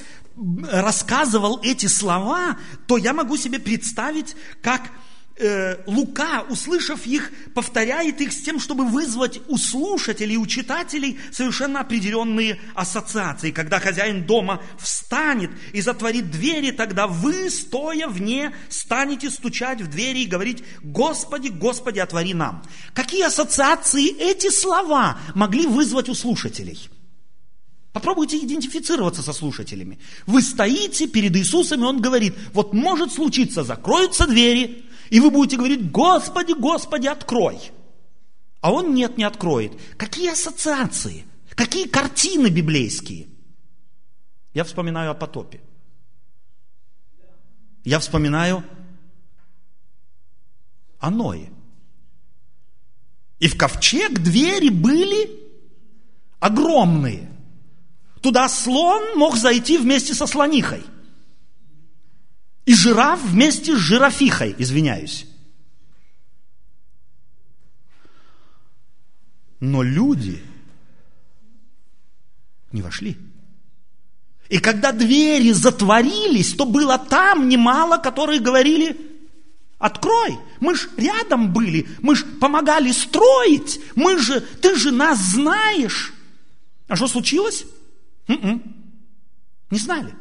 рассказывал 0.72 1.60
эти 1.62 1.88
слова, 1.88 2.58
то 2.88 2.98
я 2.98 3.13
могу 3.13 3.36
себе 3.36 3.60
представить, 3.60 4.36
как 4.62 4.91
э, 5.38 5.77
Лука, 5.86 6.46
услышав 6.50 7.06
их, 7.06 7.32
повторяет 7.54 8.22
их 8.22 8.32
с 8.32 8.42
тем, 8.42 8.60
чтобы 8.60 8.86
вызвать 8.86 9.42
у 9.48 9.58
слушателей, 9.58 10.38
у 10.38 10.46
читателей 10.46 11.20
совершенно 11.32 11.82
определенные 11.82 12.60
ассоциации. 12.74 13.51
Когда 13.51 13.80
хозяин 13.80 14.25
дома 14.25 14.62
встанет 14.80 15.51
и 15.74 15.82
затворит 15.82 16.32
двери, 16.32 16.72
тогда 16.72 17.08
вы, 17.08 17.50
стоя 17.50 18.08
вне, 18.08 18.56
станете 18.70 19.30
стучать 19.30 19.82
в 19.82 19.88
двери 19.88 20.20
и 20.20 20.27
говорить, 20.27 20.63
Господи, 20.82 21.50
Господи, 21.50 22.00
отвори 22.00 22.34
нам. 22.34 22.63
Какие 22.94 23.24
ассоциации 23.24 24.10
эти 24.18 24.50
слова 24.50 25.20
могли 25.34 25.68
вызвать 25.68 26.10
у 26.10 26.15
слушателей? 26.15 26.89
Попробуйте 27.96 28.38
идентифицироваться 28.39 29.22
со 29.22 29.32
слушателями. 29.32 30.00
Вы 30.27 30.42
стоите 30.42 31.08
перед 31.08 31.34
Иисусом, 31.38 31.80
и 31.80 31.88
Он 31.88 32.01
говорит, 32.01 32.36
вот 32.51 32.74
может 32.74 33.13
случиться, 33.13 33.63
закроются 33.63 34.27
двери, 34.27 34.85
и 35.10 35.20
вы 35.20 35.30
будете 35.30 35.58
говорить, 35.58 35.92
Господи, 35.92 36.54
Господи, 36.54 37.08
открой. 37.08 37.72
А 38.62 38.72
Он 38.72 38.94
нет, 38.94 39.18
не 39.18 39.24
откроет. 39.24 39.74
Какие 39.98 40.32
ассоциации? 40.32 41.26
Какие 41.52 41.88
картины 41.88 42.48
библейские? 42.48 43.28
Я 44.54 44.63
вспоминаю 44.63 45.12
о 45.12 45.13
потопе. 45.13 45.62
Я 47.84 48.00
вспоминаю 48.00 48.63
о 51.00 51.12
Ное. 51.12 51.50
И 53.39 53.48
в 53.48 53.58
ковчег 53.58 54.20
двери 54.20 54.70
были 54.70 55.30
огромные. 56.39 57.32
Туда 58.22 58.50
слон 58.50 59.18
мог 59.18 59.36
зайти 59.36 59.78
вместе 59.78 60.15
со 60.15 60.26
слонихой. 60.26 60.84
И 62.65 62.73
жираф 62.73 63.23
вместе 63.23 63.75
с 63.75 63.80
жирафихой, 63.80 64.56
извиняюсь. 64.58 65.28
Но 69.60 69.84
люди 69.84 70.43
не 72.71 72.82
вошли. 72.82 73.17
И 74.49 74.60
когда 74.60 74.91
двери 74.91 75.51
затворились, 75.51 76.54
то 76.54 76.65
было 76.65 76.97
там 76.97 77.49
немало, 77.49 77.97
которые 77.97 78.39
говорили, 78.39 78.97
открой, 79.80 80.38
мы 80.60 80.75
ж 80.75 80.89
рядом 80.97 81.51
были, 81.51 81.88
мы 82.01 82.15
ж 82.15 82.23
помогали 82.39 82.91
строить, 82.91 83.80
мы 83.95 84.17
же, 84.19 84.41
ты 84.41 84.75
же 84.75 84.91
нас 84.91 85.19
знаешь. 85.19 86.13
А 86.88 86.95
что 86.95 87.08
случилось? 87.08 87.65
М-м. 88.28 88.62
Не 89.71 89.80
знали. 89.80 90.13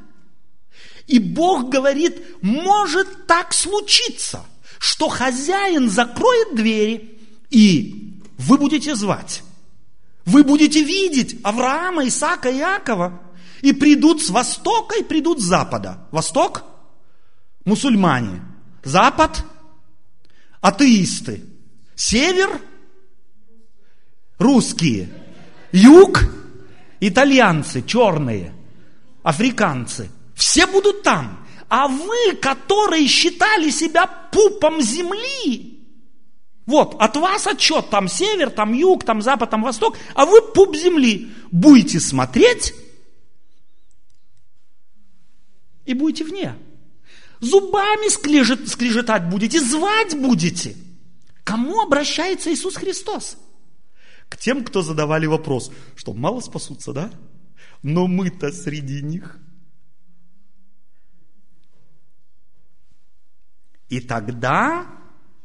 И 1.06 1.18
Бог 1.18 1.68
говорит, 1.68 2.22
может 2.42 3.26
так 3.26 3.52
случиться, 3.52 4.44
что 4.78 5.08
хозяин 5.08 5.90
закроет 5.90 6.54
двери, 6.54 7.18
и 7.50 8.20
вы 8.38 8.58
будете 8.58 8.94
звать. 8.94 9.42
Вы 10.24 10.42
будете 10.44 10.82
видеть 10.82 11.38
Авраама, 11.42 12.06
Исаака, 12.08 12.50
Иакова, 12.50 13.20
и 13.60 13.72
придут 13.72 14.22
с 14.22 14.30
востока, 14.30 14.98
и 14.98 15.04
придут 15.04 15.40
с 15.40 15.44
запада. 15.44 16.06
Восток– 16.10 16.64
мусульмане. 17.64 18.42
Запад– 18.82 19.44
атеисты. 20.60 21.44
Север– 21.94 22.60
русские. 24.38 25.12
Юг 25.72 26.24
итальянцы 27.00 27.82
черные, 27.82 28.54
африканцы, 29.22 30.10
все 30.34 30.66
будут 30.66 31.02
там. 31.02 31.46
А 31.68 31.88
вы, 31.88 32.36
которые 32.40 33.06
считали 33.06 33.70
себя 33.70 34.06
пупом 34.06 34.80
земли, 34.80 35.80
вот, 36.66 36.96
от 36.98 37.16
вас 37.16 37.46
отчет, 37.46 37.90
там 37.90 38.08
север, 38.08 38.50
там 38.50 38.72
юг, 38.72 39.04
там 39.04 39.22
запад, 39.22 39.50
там 39.50 39.62
восток, 39.62 39.96
а 40.14 40.24
вы 40.24 40.40
пуп 40.40 40.76
земли. 40.76 41.30
Будете 41.50 42.00
смотреть 42.00 42.74
и 45.84 45.94
будете 45.94 46.24
вне. 46.24 46.56
Зубами 47.40 48.08
скрежет, 48.08 48.68
скрежетать 48.68 49.28
будете, 49.28 49.60
звать 49.60 50.16
будете. 50.16 50.76
Кому 51.42 51.80
обращается 51.82 52.52
Иисус 52.52 52.76
Христос? 52.76 53.36
к 54.28 54.36
тем, 54.36 54.64
кто 54.64 54.82
задавали 54.82 55.26
вопрос, 55.26 55.70
что 55.94 56.12
мало 56.12 56.40
спасутся, 56.40 56.92
да? 56.92 57.10
Но 57.82 58.06
мы-то 58.06 58.50
среди 58.50 59.02
них. 59.02 59.38
И 63.88 64.00
тогда, 64.00 64.86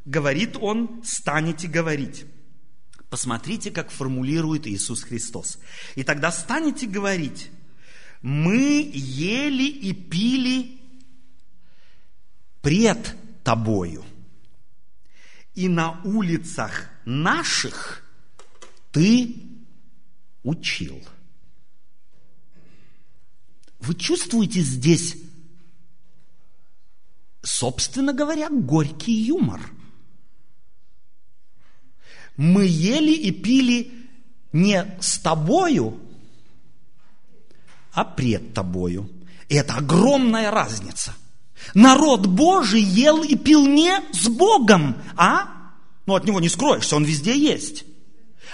говорит 0.05 0.57
он, 0.59 1.01
станете 1.03 1.67
говорить. 1.67 2.25
Посмотрите, 3.09 3.71
как 3.71 3.91
формулирует 3.91 4.67
Иисус 4.67 5.03
Христос. 5.03 5.59
И 5.95 6.03
тогда 6.03 6.31
станете 6.31 6.87
говорить, 6.87 7.49
мы 8.21 8.89
ели 8.93 9.67
и 9.67 9.93
пили 9.93 10.79
пред 12.61 13.15
тобою. 13.43 14.05
И 15.55 15.67
на 15.67 16.01
улицах 16.03 16.89
наших 17.05 18.03
ты 18.91 19.35
учил. 20.43 21.03
Вы 23.79 23.95
чувствуете 23.95 24.61
здесь, 24.61 25.17
собственно 27.41 28.13
говоря, 28.13 28.49
горький 28.49 29.13
юмор. 29.13 29.61
Мы 32.37 32.65
ели 32.65 33.11
и 33.11 33.31
пили 33.31 33.91
не 34.53 34.85
с 35.01 35.19
тобою, 35.19 35.99
а 37.91 38.05
пред 38.05 38.53
тобою. 38.53 39.09
И 39.49 39.55
это 39.55 39.75
огромная 39.75 40.51
разница. 40.51 41.13
Народ 41.73 42.27
Божий 42.27 42.81
ел 42.81 43.23
и 43.23 43.35
пил 43.35 43.67
не 43.67 43.99
с 44.13 44.29
Богом, 44.29 44.95
а, 45.17 45.49
ну 46.05 46.15
от 46.15 46.25
него 46.25 46.39
не 46.39 46.49
скроешься, 46.49 46.95
он 46.95 47.03
везде 47.03 47.37
есть. 47.37 47.83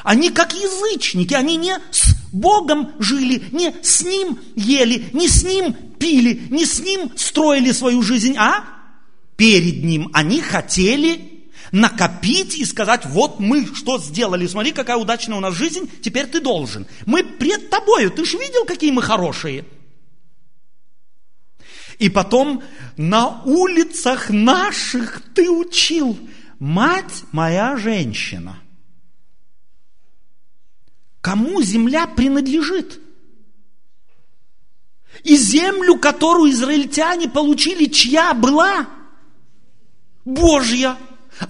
Они 0.04 0.30
как 0.30 0.54
язычники, 0.54 1.34
они 1.34 1.56
не 1.56 1.78
с 1.92 2.16
Богом 2.34 2.92
жили, 3.00 3.44
не 3.52 3.76
с 3.82 4.02
Ним 4.04 4.40
ели, 4.56 5.10
не 5.14 5.28
с 5.30 5.44
Ним 5.44 5.74
пили, 6.00 6.48
не 6.50 6.66
с 6.66 6.80
Ним 6.80 7.12
строили 7.16 7.72
свою 7.72 8.02
жизнь, 8.02 8.36
а 8.38 8.75
перед 9.36 9.84
Ним. 9.84 10.10
Они 10.14 10.42
хотели 10.42 11.36
накопить 11.72 12.58
и 12.58 12.66
сказать, 12.66 13.06
вот 13.06 13.40
мы 13.40 13.66
что 13.74 13.98
сделали, 13.98 14.48
смотри, 14.48 14.72
какая 14.72 14.98
удачная 14.98 15.38
у 15.38 15.42
нас 15.42 15.56
жизнь, 15.56 15.90
теперь 16.02 16.28
ты 16.28 16.40
должен. 16.40 16.88
Мы 17.06 17.24
пред 17.24 17.70
тобою, 17.70 18.12
ты 18.12 18.26
же 18.26 18.38
видел, 18.38 18.66
какие 18.66 18.92
мы 18.92 19.02
хорошие. 19.02 19.66
И 22.00 22.10
потом 22.10 22.64
на 22.98 23.42
улицах 23.44 24.30
наших 24.30 25.22
ты 25.34 25.50
учил, 25.50 26.18
мать 26.60 27.24
моя 27.32 27.78
женщина. 27.78 28.60
Кому 31.22 31.62
земля 31.62 32.06
принадлежит? 32.06 33.00
И 35.24 35.38
землю, 35.38 35.98
которую 35.98 36.52
израильтяне 36.52 37.30
получили, 37.30 37.86
чья 37.86 38.34
была? 38.34 38.88
Божья. 40.26 40.98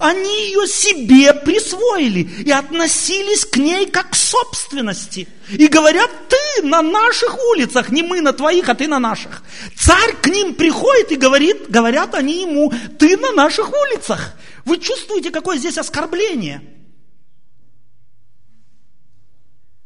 Они 0.00 0.46
ее 0.48 0.66
себе 0.66 1.32
присвоили 1.32 2.20
и 2.44 2.50
относились 2.50 3.44
к 3.44 3.56
ней 3.56 3.86
как 3.86 4.10
к 4.10 4.14
собственности. 4.16 5.28
И 5.48 5.68
говорят, 5.68 6.10
ты 6.28 6.66
на 6.66 6.82
наших 6.82 7.38
улицах, 7.52 7.90
не 7.90 8.02
мы 8.02 8.20
на 8.20 8.32
твоих, 8.32 8.68
а 8.68 8.74
ты 8.74 8.88
на 8.88 8.98
наших. 8.98 9.44
Царь 9.76 10.16
к 10.20 10.26
ним 10.26 10.54
приходит 10.54 11.12
и 11.12 11.16
говорит, 11.16 11.70
говорят 11.70 12.16
они 12.16 12.42
ему, 12.42 12.72
ты 12.98 13.16
на 13.16 13.30
наших 13.30 13.70
улицах. 13.70 14.34
Вы 14.64 14.78
чувствуете, 14.78 15.30
какое 15.30 15.56
здесь 15.56 15.78
оскорбление? 15.78 16.62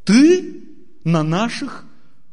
Ты 0.05 0.65
на 1.05 1.23
наших 1.23 1.85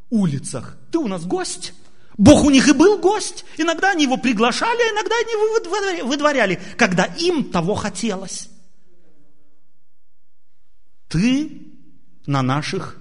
улицах. 0.10 0.78
Ты 0.90 1.00
у 1.00 1.08
нас 1.08 1.26
гость. 1.26 1.74
Бог 2.18 2.44
у 2.46 2.50
них 2.50 2.68
и 2.68 2.74
был 2.74 2.98
гость. 2.98 3.46
Иногда 3.58 3.92
они 3.92 4.04
его 4.04 4.18
приглашали, 4.18 4.82
а 4.82 4.94
иногда 4.94 5.16
они 5.16 5.32
его 5.32 6.08
выдворяли, 6.08 6.60
когда 6.76 7.06
им 7.06 7.52
того 7.52 7.76
хотелось. 7.76 8.50
Ты 11.08 11.62
на 12.26 12.42
наших 12.42 13.00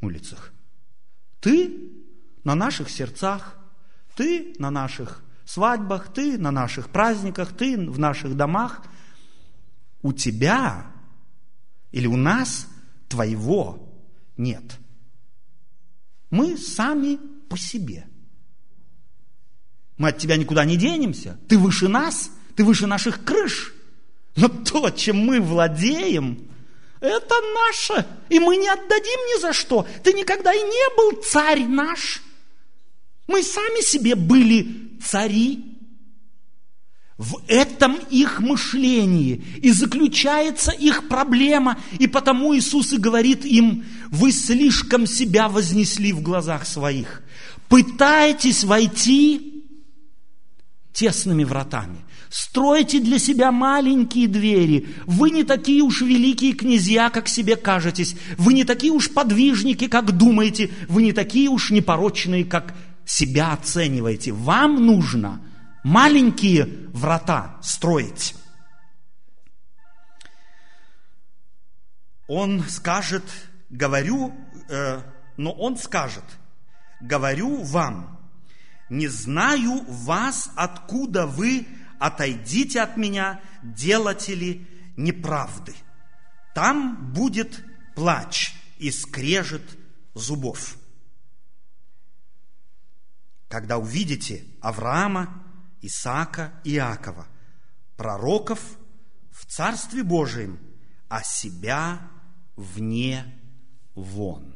улицах. 0.00 0.52
Ты 1.40 1.92
на 2.44 2.54
наших 2.54 2.88
сердцах. 2.88 3.58
Ты 4.14 4.54
на 4.58 4.70
наших 4.70 5.24
свадьбах. 5.44 6.12
Ты 6.12 6.38
на 6.38 6.52
наших 6.52 6.90
праздниках. 6.90 7.52
Ты 7.52 7.76
в 7.76 7.98
наших 7.98 8.36
домах. 8.36 8.82
У 10.02 10.12
тебя 10.12 10.86
или 11.90 12.06
у 12.06 12.16
нас 12.16 12.68
твоего 13.08 13.92
нет. 14.36 14.78
Мы 16.30 16.56
сами 16.56 17.18
по 17.48 17.56
себе. 17.56 18.06
Мы 19.96 20.08
от 20.08 20.18
тебя 20.18 20.36
никуда 20.36 20.64
не 20.64 20.76
денемся. 20.76 21.38
Ты 21.48 21.58
выше 21.58 21.88
нас, 21.88 22.30
ты 22.54 22.64
выше 22.64 22.86
наших 22.86 23.24
крыш. 23.24 23.74
Но 24.36 24.48
то, 24.48 24.90
чем 24.90 25.18
мы 25.18 25.40
владеем, 25.40 26.48
это 27.00 27.34
наше. 27.54 28.06
И 28.28 28.38
мы 28.38 28.56
не 28.56 28.68
отдадим 28.68 29.20
ни 29.34 29.40
за 29.40 29.52
что. 29.52 29.86
Ты 30.02 30.12
никогда 30.12 30.52
и 30.52 30.60
не 30.60 30.96
был 30.96 31.22
царь 31.22 31.66
наш. 31.66 32.22
Мы 33.26 33.42
сами 33.42 33.82
себе 33.82 34.14
были 34.14 34.98
цари. 35.02 35.75
В 37.18 37.40
этом 37.48 37.96
их 38.10 38.40
мышлении 38.40 39.42
и 39.62 39.70
заключается 39.70 40.70
их 40.70 41.08
проблема. 41.08 41.78
И 41.98 42.06
потому 42.06 42.54
Иисус 42.54 42.92
и 42.92 42.98
говорит 42.98 43.46
им, 43.46 43.86
вы 44.10 44.32
слишком 44.32 45.06
себя 45.06 45.48
вознесли 45.48 46.12
в 46.12 46.20
глазах 46.20 46.66
своих. 46.66 47.22
Пытаетесь 47.68 48.64
войти 48.64 49.64
тесными 50.92 51.44
вратами. 51.44 51.98
Стройте 52.28 53.00
для 53.00 53.18
себя 53.18 53.50
маленькие 53.50 54.28
двери. 54.28 54.88
Вы 55.06 55.30
не 55.30 55.44
такие 55.44 55.82
уж 55.82 56.02
великие 56.02 56.52
князья, 56.52 57.08
как 57.08 57.28
себе 57.28 57.56
кажетесь. 57.56 58.14
Вы 58.36 58.52
не 58.52 58.64
такие 58.64 58.92
уж 58.92 59.10
подвижники, 59.10 59.86
как 59.88 60.12
думаете. 60.12 60.70
Вы 60.88 61.02
не 61.02 61.12
такие 61.12 61.48
уж 61.48 61.70
непорочные, 61.70 62.44
как 62.44 62.74
себя 63.06 63.52
оцениваете. 63.52 64.32
Вам 64.32 64.84
нужно 64.84 65.40
маленькие 65.86 66.88
врата 66.92 67.58
строить. 67.62 68.34
Он 72.28 72.62
скажет, 72.68 73.24
говорю, 73.70 74.34
э, 74.68 75.02
но 75.36 75.52
он 75.52 75.76
скажет– 75.76 76.24
говорю 77.00 77.62
вам, 77.62 78.18
не 78.88 79.08
знаю 79.08 79.84
вас, 79.88 80.50
откуда 80.56 81.26
вы, 81.26 81.66
отойдите 81.98 82.80
от 82.80 82.96
меня, 82.96 83.40
делатели 83.62 84.66
неправды. 84.96 85.74
Там 86.54 87.12
будет 87.12 87.64
плач 87.94 88.54
и 88.78 88.90
скрежет 88.90 89.62
зубов. 90.14 90.76
Когда 93.48 93.78
увидите 93.78 94.44
Авраама, 94.60 95.42
Исаака 95.86 96.60
и 96.64 96.74
Иакова, 96.74 97.26
пророков 97.96 98.60
в 99.30 99.46
Царстве 99.46 100.02
Божием, 100.02 100.58
а 101.08 101.22
себя 101.22 102.10
вне 102.56 103.24
вон. 103.94 104.54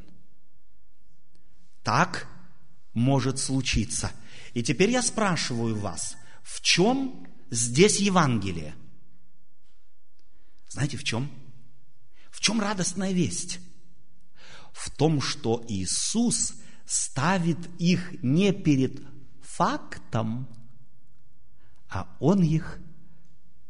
Так 1.83 2.27
может 2.93 3.39
случиться. 3.39 4.11
И 4.53 4.63
теперь 4.63 4.91
я 4.91 5.01
спрашиваю 5.01 5.75
вас, 5.75 6.17
в 6.43 6.61
чем 6.61 7.27
здесь 7.49 7.99
Евангелие? 7.99 8.75
Знаете, 10.69 10.97
в 10.97 11.03
чем? 11.03 11.31
В 12.29 12.39
чем 12.39 12.59
радостная 12.59 13.11
весть? 13.11 13.59
В 14.73 14.89
том, 14.89 15.21
что 15.21 15.63
Иисус 15.67 16.53
ставит 16.85 17.57
их 17.79 18.21
не 18.23 18.51
перед 18.51 19.01
фактом, 19.41 20.47
а 21.91 22.07
Он 22.19 22.41
их 22.41 22.79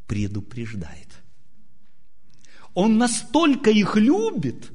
предупреждает. 0.08 1.10
Он 2.74 2.98
настолько 2.98 3.70
их 3.70 3.98
любит, 3.98 4.72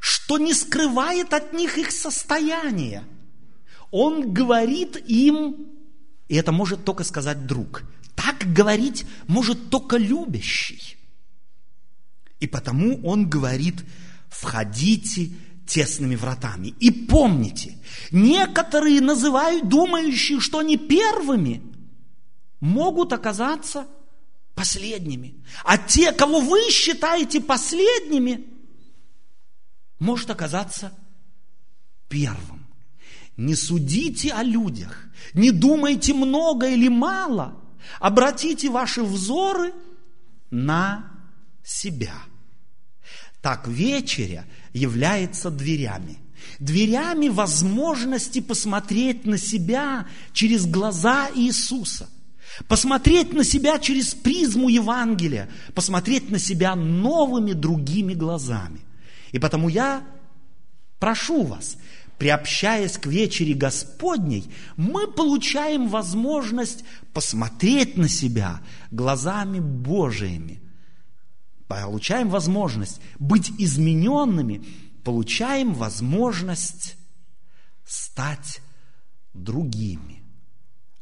что 0.00 0.38
не 0.38 0.54
скрывает 0.54 1.34
от 1.34 1.52
них 1.52 1.76
их 1.76 1.90
состояние– 1.90 3.04
он 3.90 4.32
говорит 4.32 4.96
им, 5.08 5.68
и 6.28 6.34
это 6.34 6.52
может 6.52 6.84
только 6.84 7.04
сказать 7.04 7.46
друг, 7.46 7.82
так 8.14 8.52
говорить 8.52 9.06
может 9.26 9.70
только 9.70 9.96
любящий. 9.96 10.96
И 12.40 12.46
потому 12.46 13.00
он 13.06 13.28
говорит, 13.28 13.84
входите 14.28 15.30
тесными 15.66 16.16
вратами. 16.16 16.74
И 16.80 16.90
помните, 16.90 17.78
некоторые 18.10 19.00
называют, 19.00 19.68
думающие, 19.68 20.40
что 20.40 20.58
они 20.58 20.76
первыми, 20.76 21.62
могут 22.60 23.12
оказаться 23.12 23.86
последними. 24.54 25.34
А 25.64 25.78
те, 25.78 26.12
кого 26.12 26.40
вы 26.40 26.70
считаете 26.70 27.40
последними, 27.40 28.46
может 29.98 30.30
оказаться 30.30 30.92
первым. 32.08 32.66
Не 33.36 33.54
судите 33.54 34.32
о 34.32 34.42
людях, 34.42 35.04
не 35.34 35.50
думайте 35.50 36.14
много 36.14 36.68
или 36.68 36.88
мало, 36.88 37.60
обратите 38.00 38.70
ваши 38.70 39.02
взоры 39.02 39.74
на 40.50 41.10
себя. 41.62 42.14
Так 43.42 43.68
вечеря 43.68 44.46
является 44.72 45.50
дверями. 45.50 46.18
Дверями 46.58 47.28
возможности 47.28 48.40
посмотреть 48.40 49.26
на 49.26 49.36
себя 49.36 50.06
через 50.32 50.66
глаза 50.66 51.28
Иисуса. 51.34 52.08
Посмотреть 52.68 53.32
на 53.32 53.44
себя 53.44 53.78
через 53.78 54.14
призму 54.14 54.68
Евангелия. 54.68 55.48
Посмотреть 55.74 56.30
на 56.30 56.38
себя 56.38 56.74
новыми 56.74 57.52
другими 57.52 58.14
глазами. 58.14 58.80
И 59.32 59.38
потому 59.38 59.68
я 59.68 60.04
прошу 60.98 61.44
вас, 61.44 61.76
приобщаясь 62.18 62.96
к 62.96 63.06
вечере 63.06 63.54
Господней, 63.54 64.50
мы 64.76 65.06
получаем 65.06 65.88
возможность 65.88 66.84
посмотреть 67.12 67.96
на 67.96 68.08
себя 68.08 68.60
глазами 68.90 69.60
Божиими. 69.60 70.62
Получаем 71.68 72.30
возможность 72.30 73.00
быть 73.18 73.50
измененными, 73.58 74.64
получаем 75.04 75.74
возможность 75.74 76.96
стать 77.84 78.60
другими, 79.34 80.15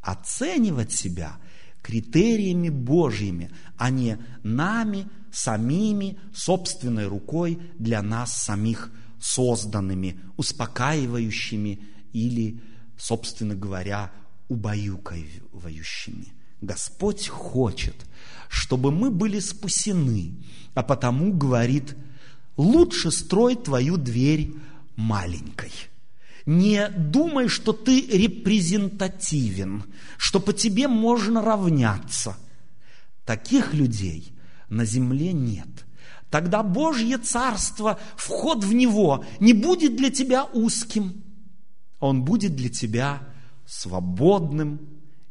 оценивать 0.04 0.92
себя 0.92 1.38
критериями 1.82 2.68
Божьими, 2.68 3.50
а 3.76 3.90
не 3.90 4.18
нами, 4.42 5.08
самими, 5.32 6.18
собственной 6.34 7.06
рукой 7.06 7.58
для 7.78 8.02
нас 8.02 8.42
самих 8.42 8.92
созданными, 9.20 10.20
успокаивающими 10.36 11.80
или, 12.12 12.60
собственно 12.96 13.54
говоря, 13.54 14.12
убаюкивающими. 14.48 16.32
Господь 16.60 17.28
хочет, 17.28 17.96
чтобы 18.48 18.90
мы 18.90 19.10
были 19.10 19.40
спасены, 19.40 20.36
а 20.74 20.82
потому 20.82 21.32
говорит, 21.32 21.96
лучше 22.56 23.10
строй 23.10 23.56
твою 23.56 23.96
дверь 23.96 24.54
маленькой. 24.96 25.72
Не 26.46 26.88
думай, 26.88 27.48
что 27.48 27.72
ты 27.72 28.02
репрезентативен, 28.06 29.84
что 30.18 30.40
по 30.40 30.52
тебе 30.52 30.88
можно 30.88 31.42
равняться. 31.42 32.36
Таких 33.24 33.72
людей 33.72 34.36
на 34.68 34.84
земле 34.84 35.32
нет. 35.32 35.68
Тогда 36.30 36.62
Божье 36.62 37.16
Царство, 37.18 37.98
вход 38.16 38.64
в 38.64 38.72
него 38.72 39.24
не 39.40 39.52
будет 39.52 39.96
для 39.96 40.10
тебя 40.10 40.44
узким, 40.44 41.22
он 42.00 42.24
будет 42.24 42.56
для 42.56 42.68
тебя 42.68 43.22
свободным 43.66 44.80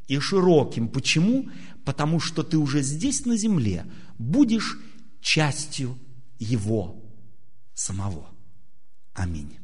и 0.07 0.17
широким. 0.19 0.87
Почему? 0.87 1.49
Потому 1.85 2.19
что 2.19 2.41
ты 2.41 2.57
уже 2.57 2.81
здесь 2.81 3.25
на 3.25 3.37
земле 3.37 3.85
будешь 4.17 4.79
частью 5.21 5.99
Его 6.39 7.03
самого. 7.73 8.29
Аминь. 9.13 9.59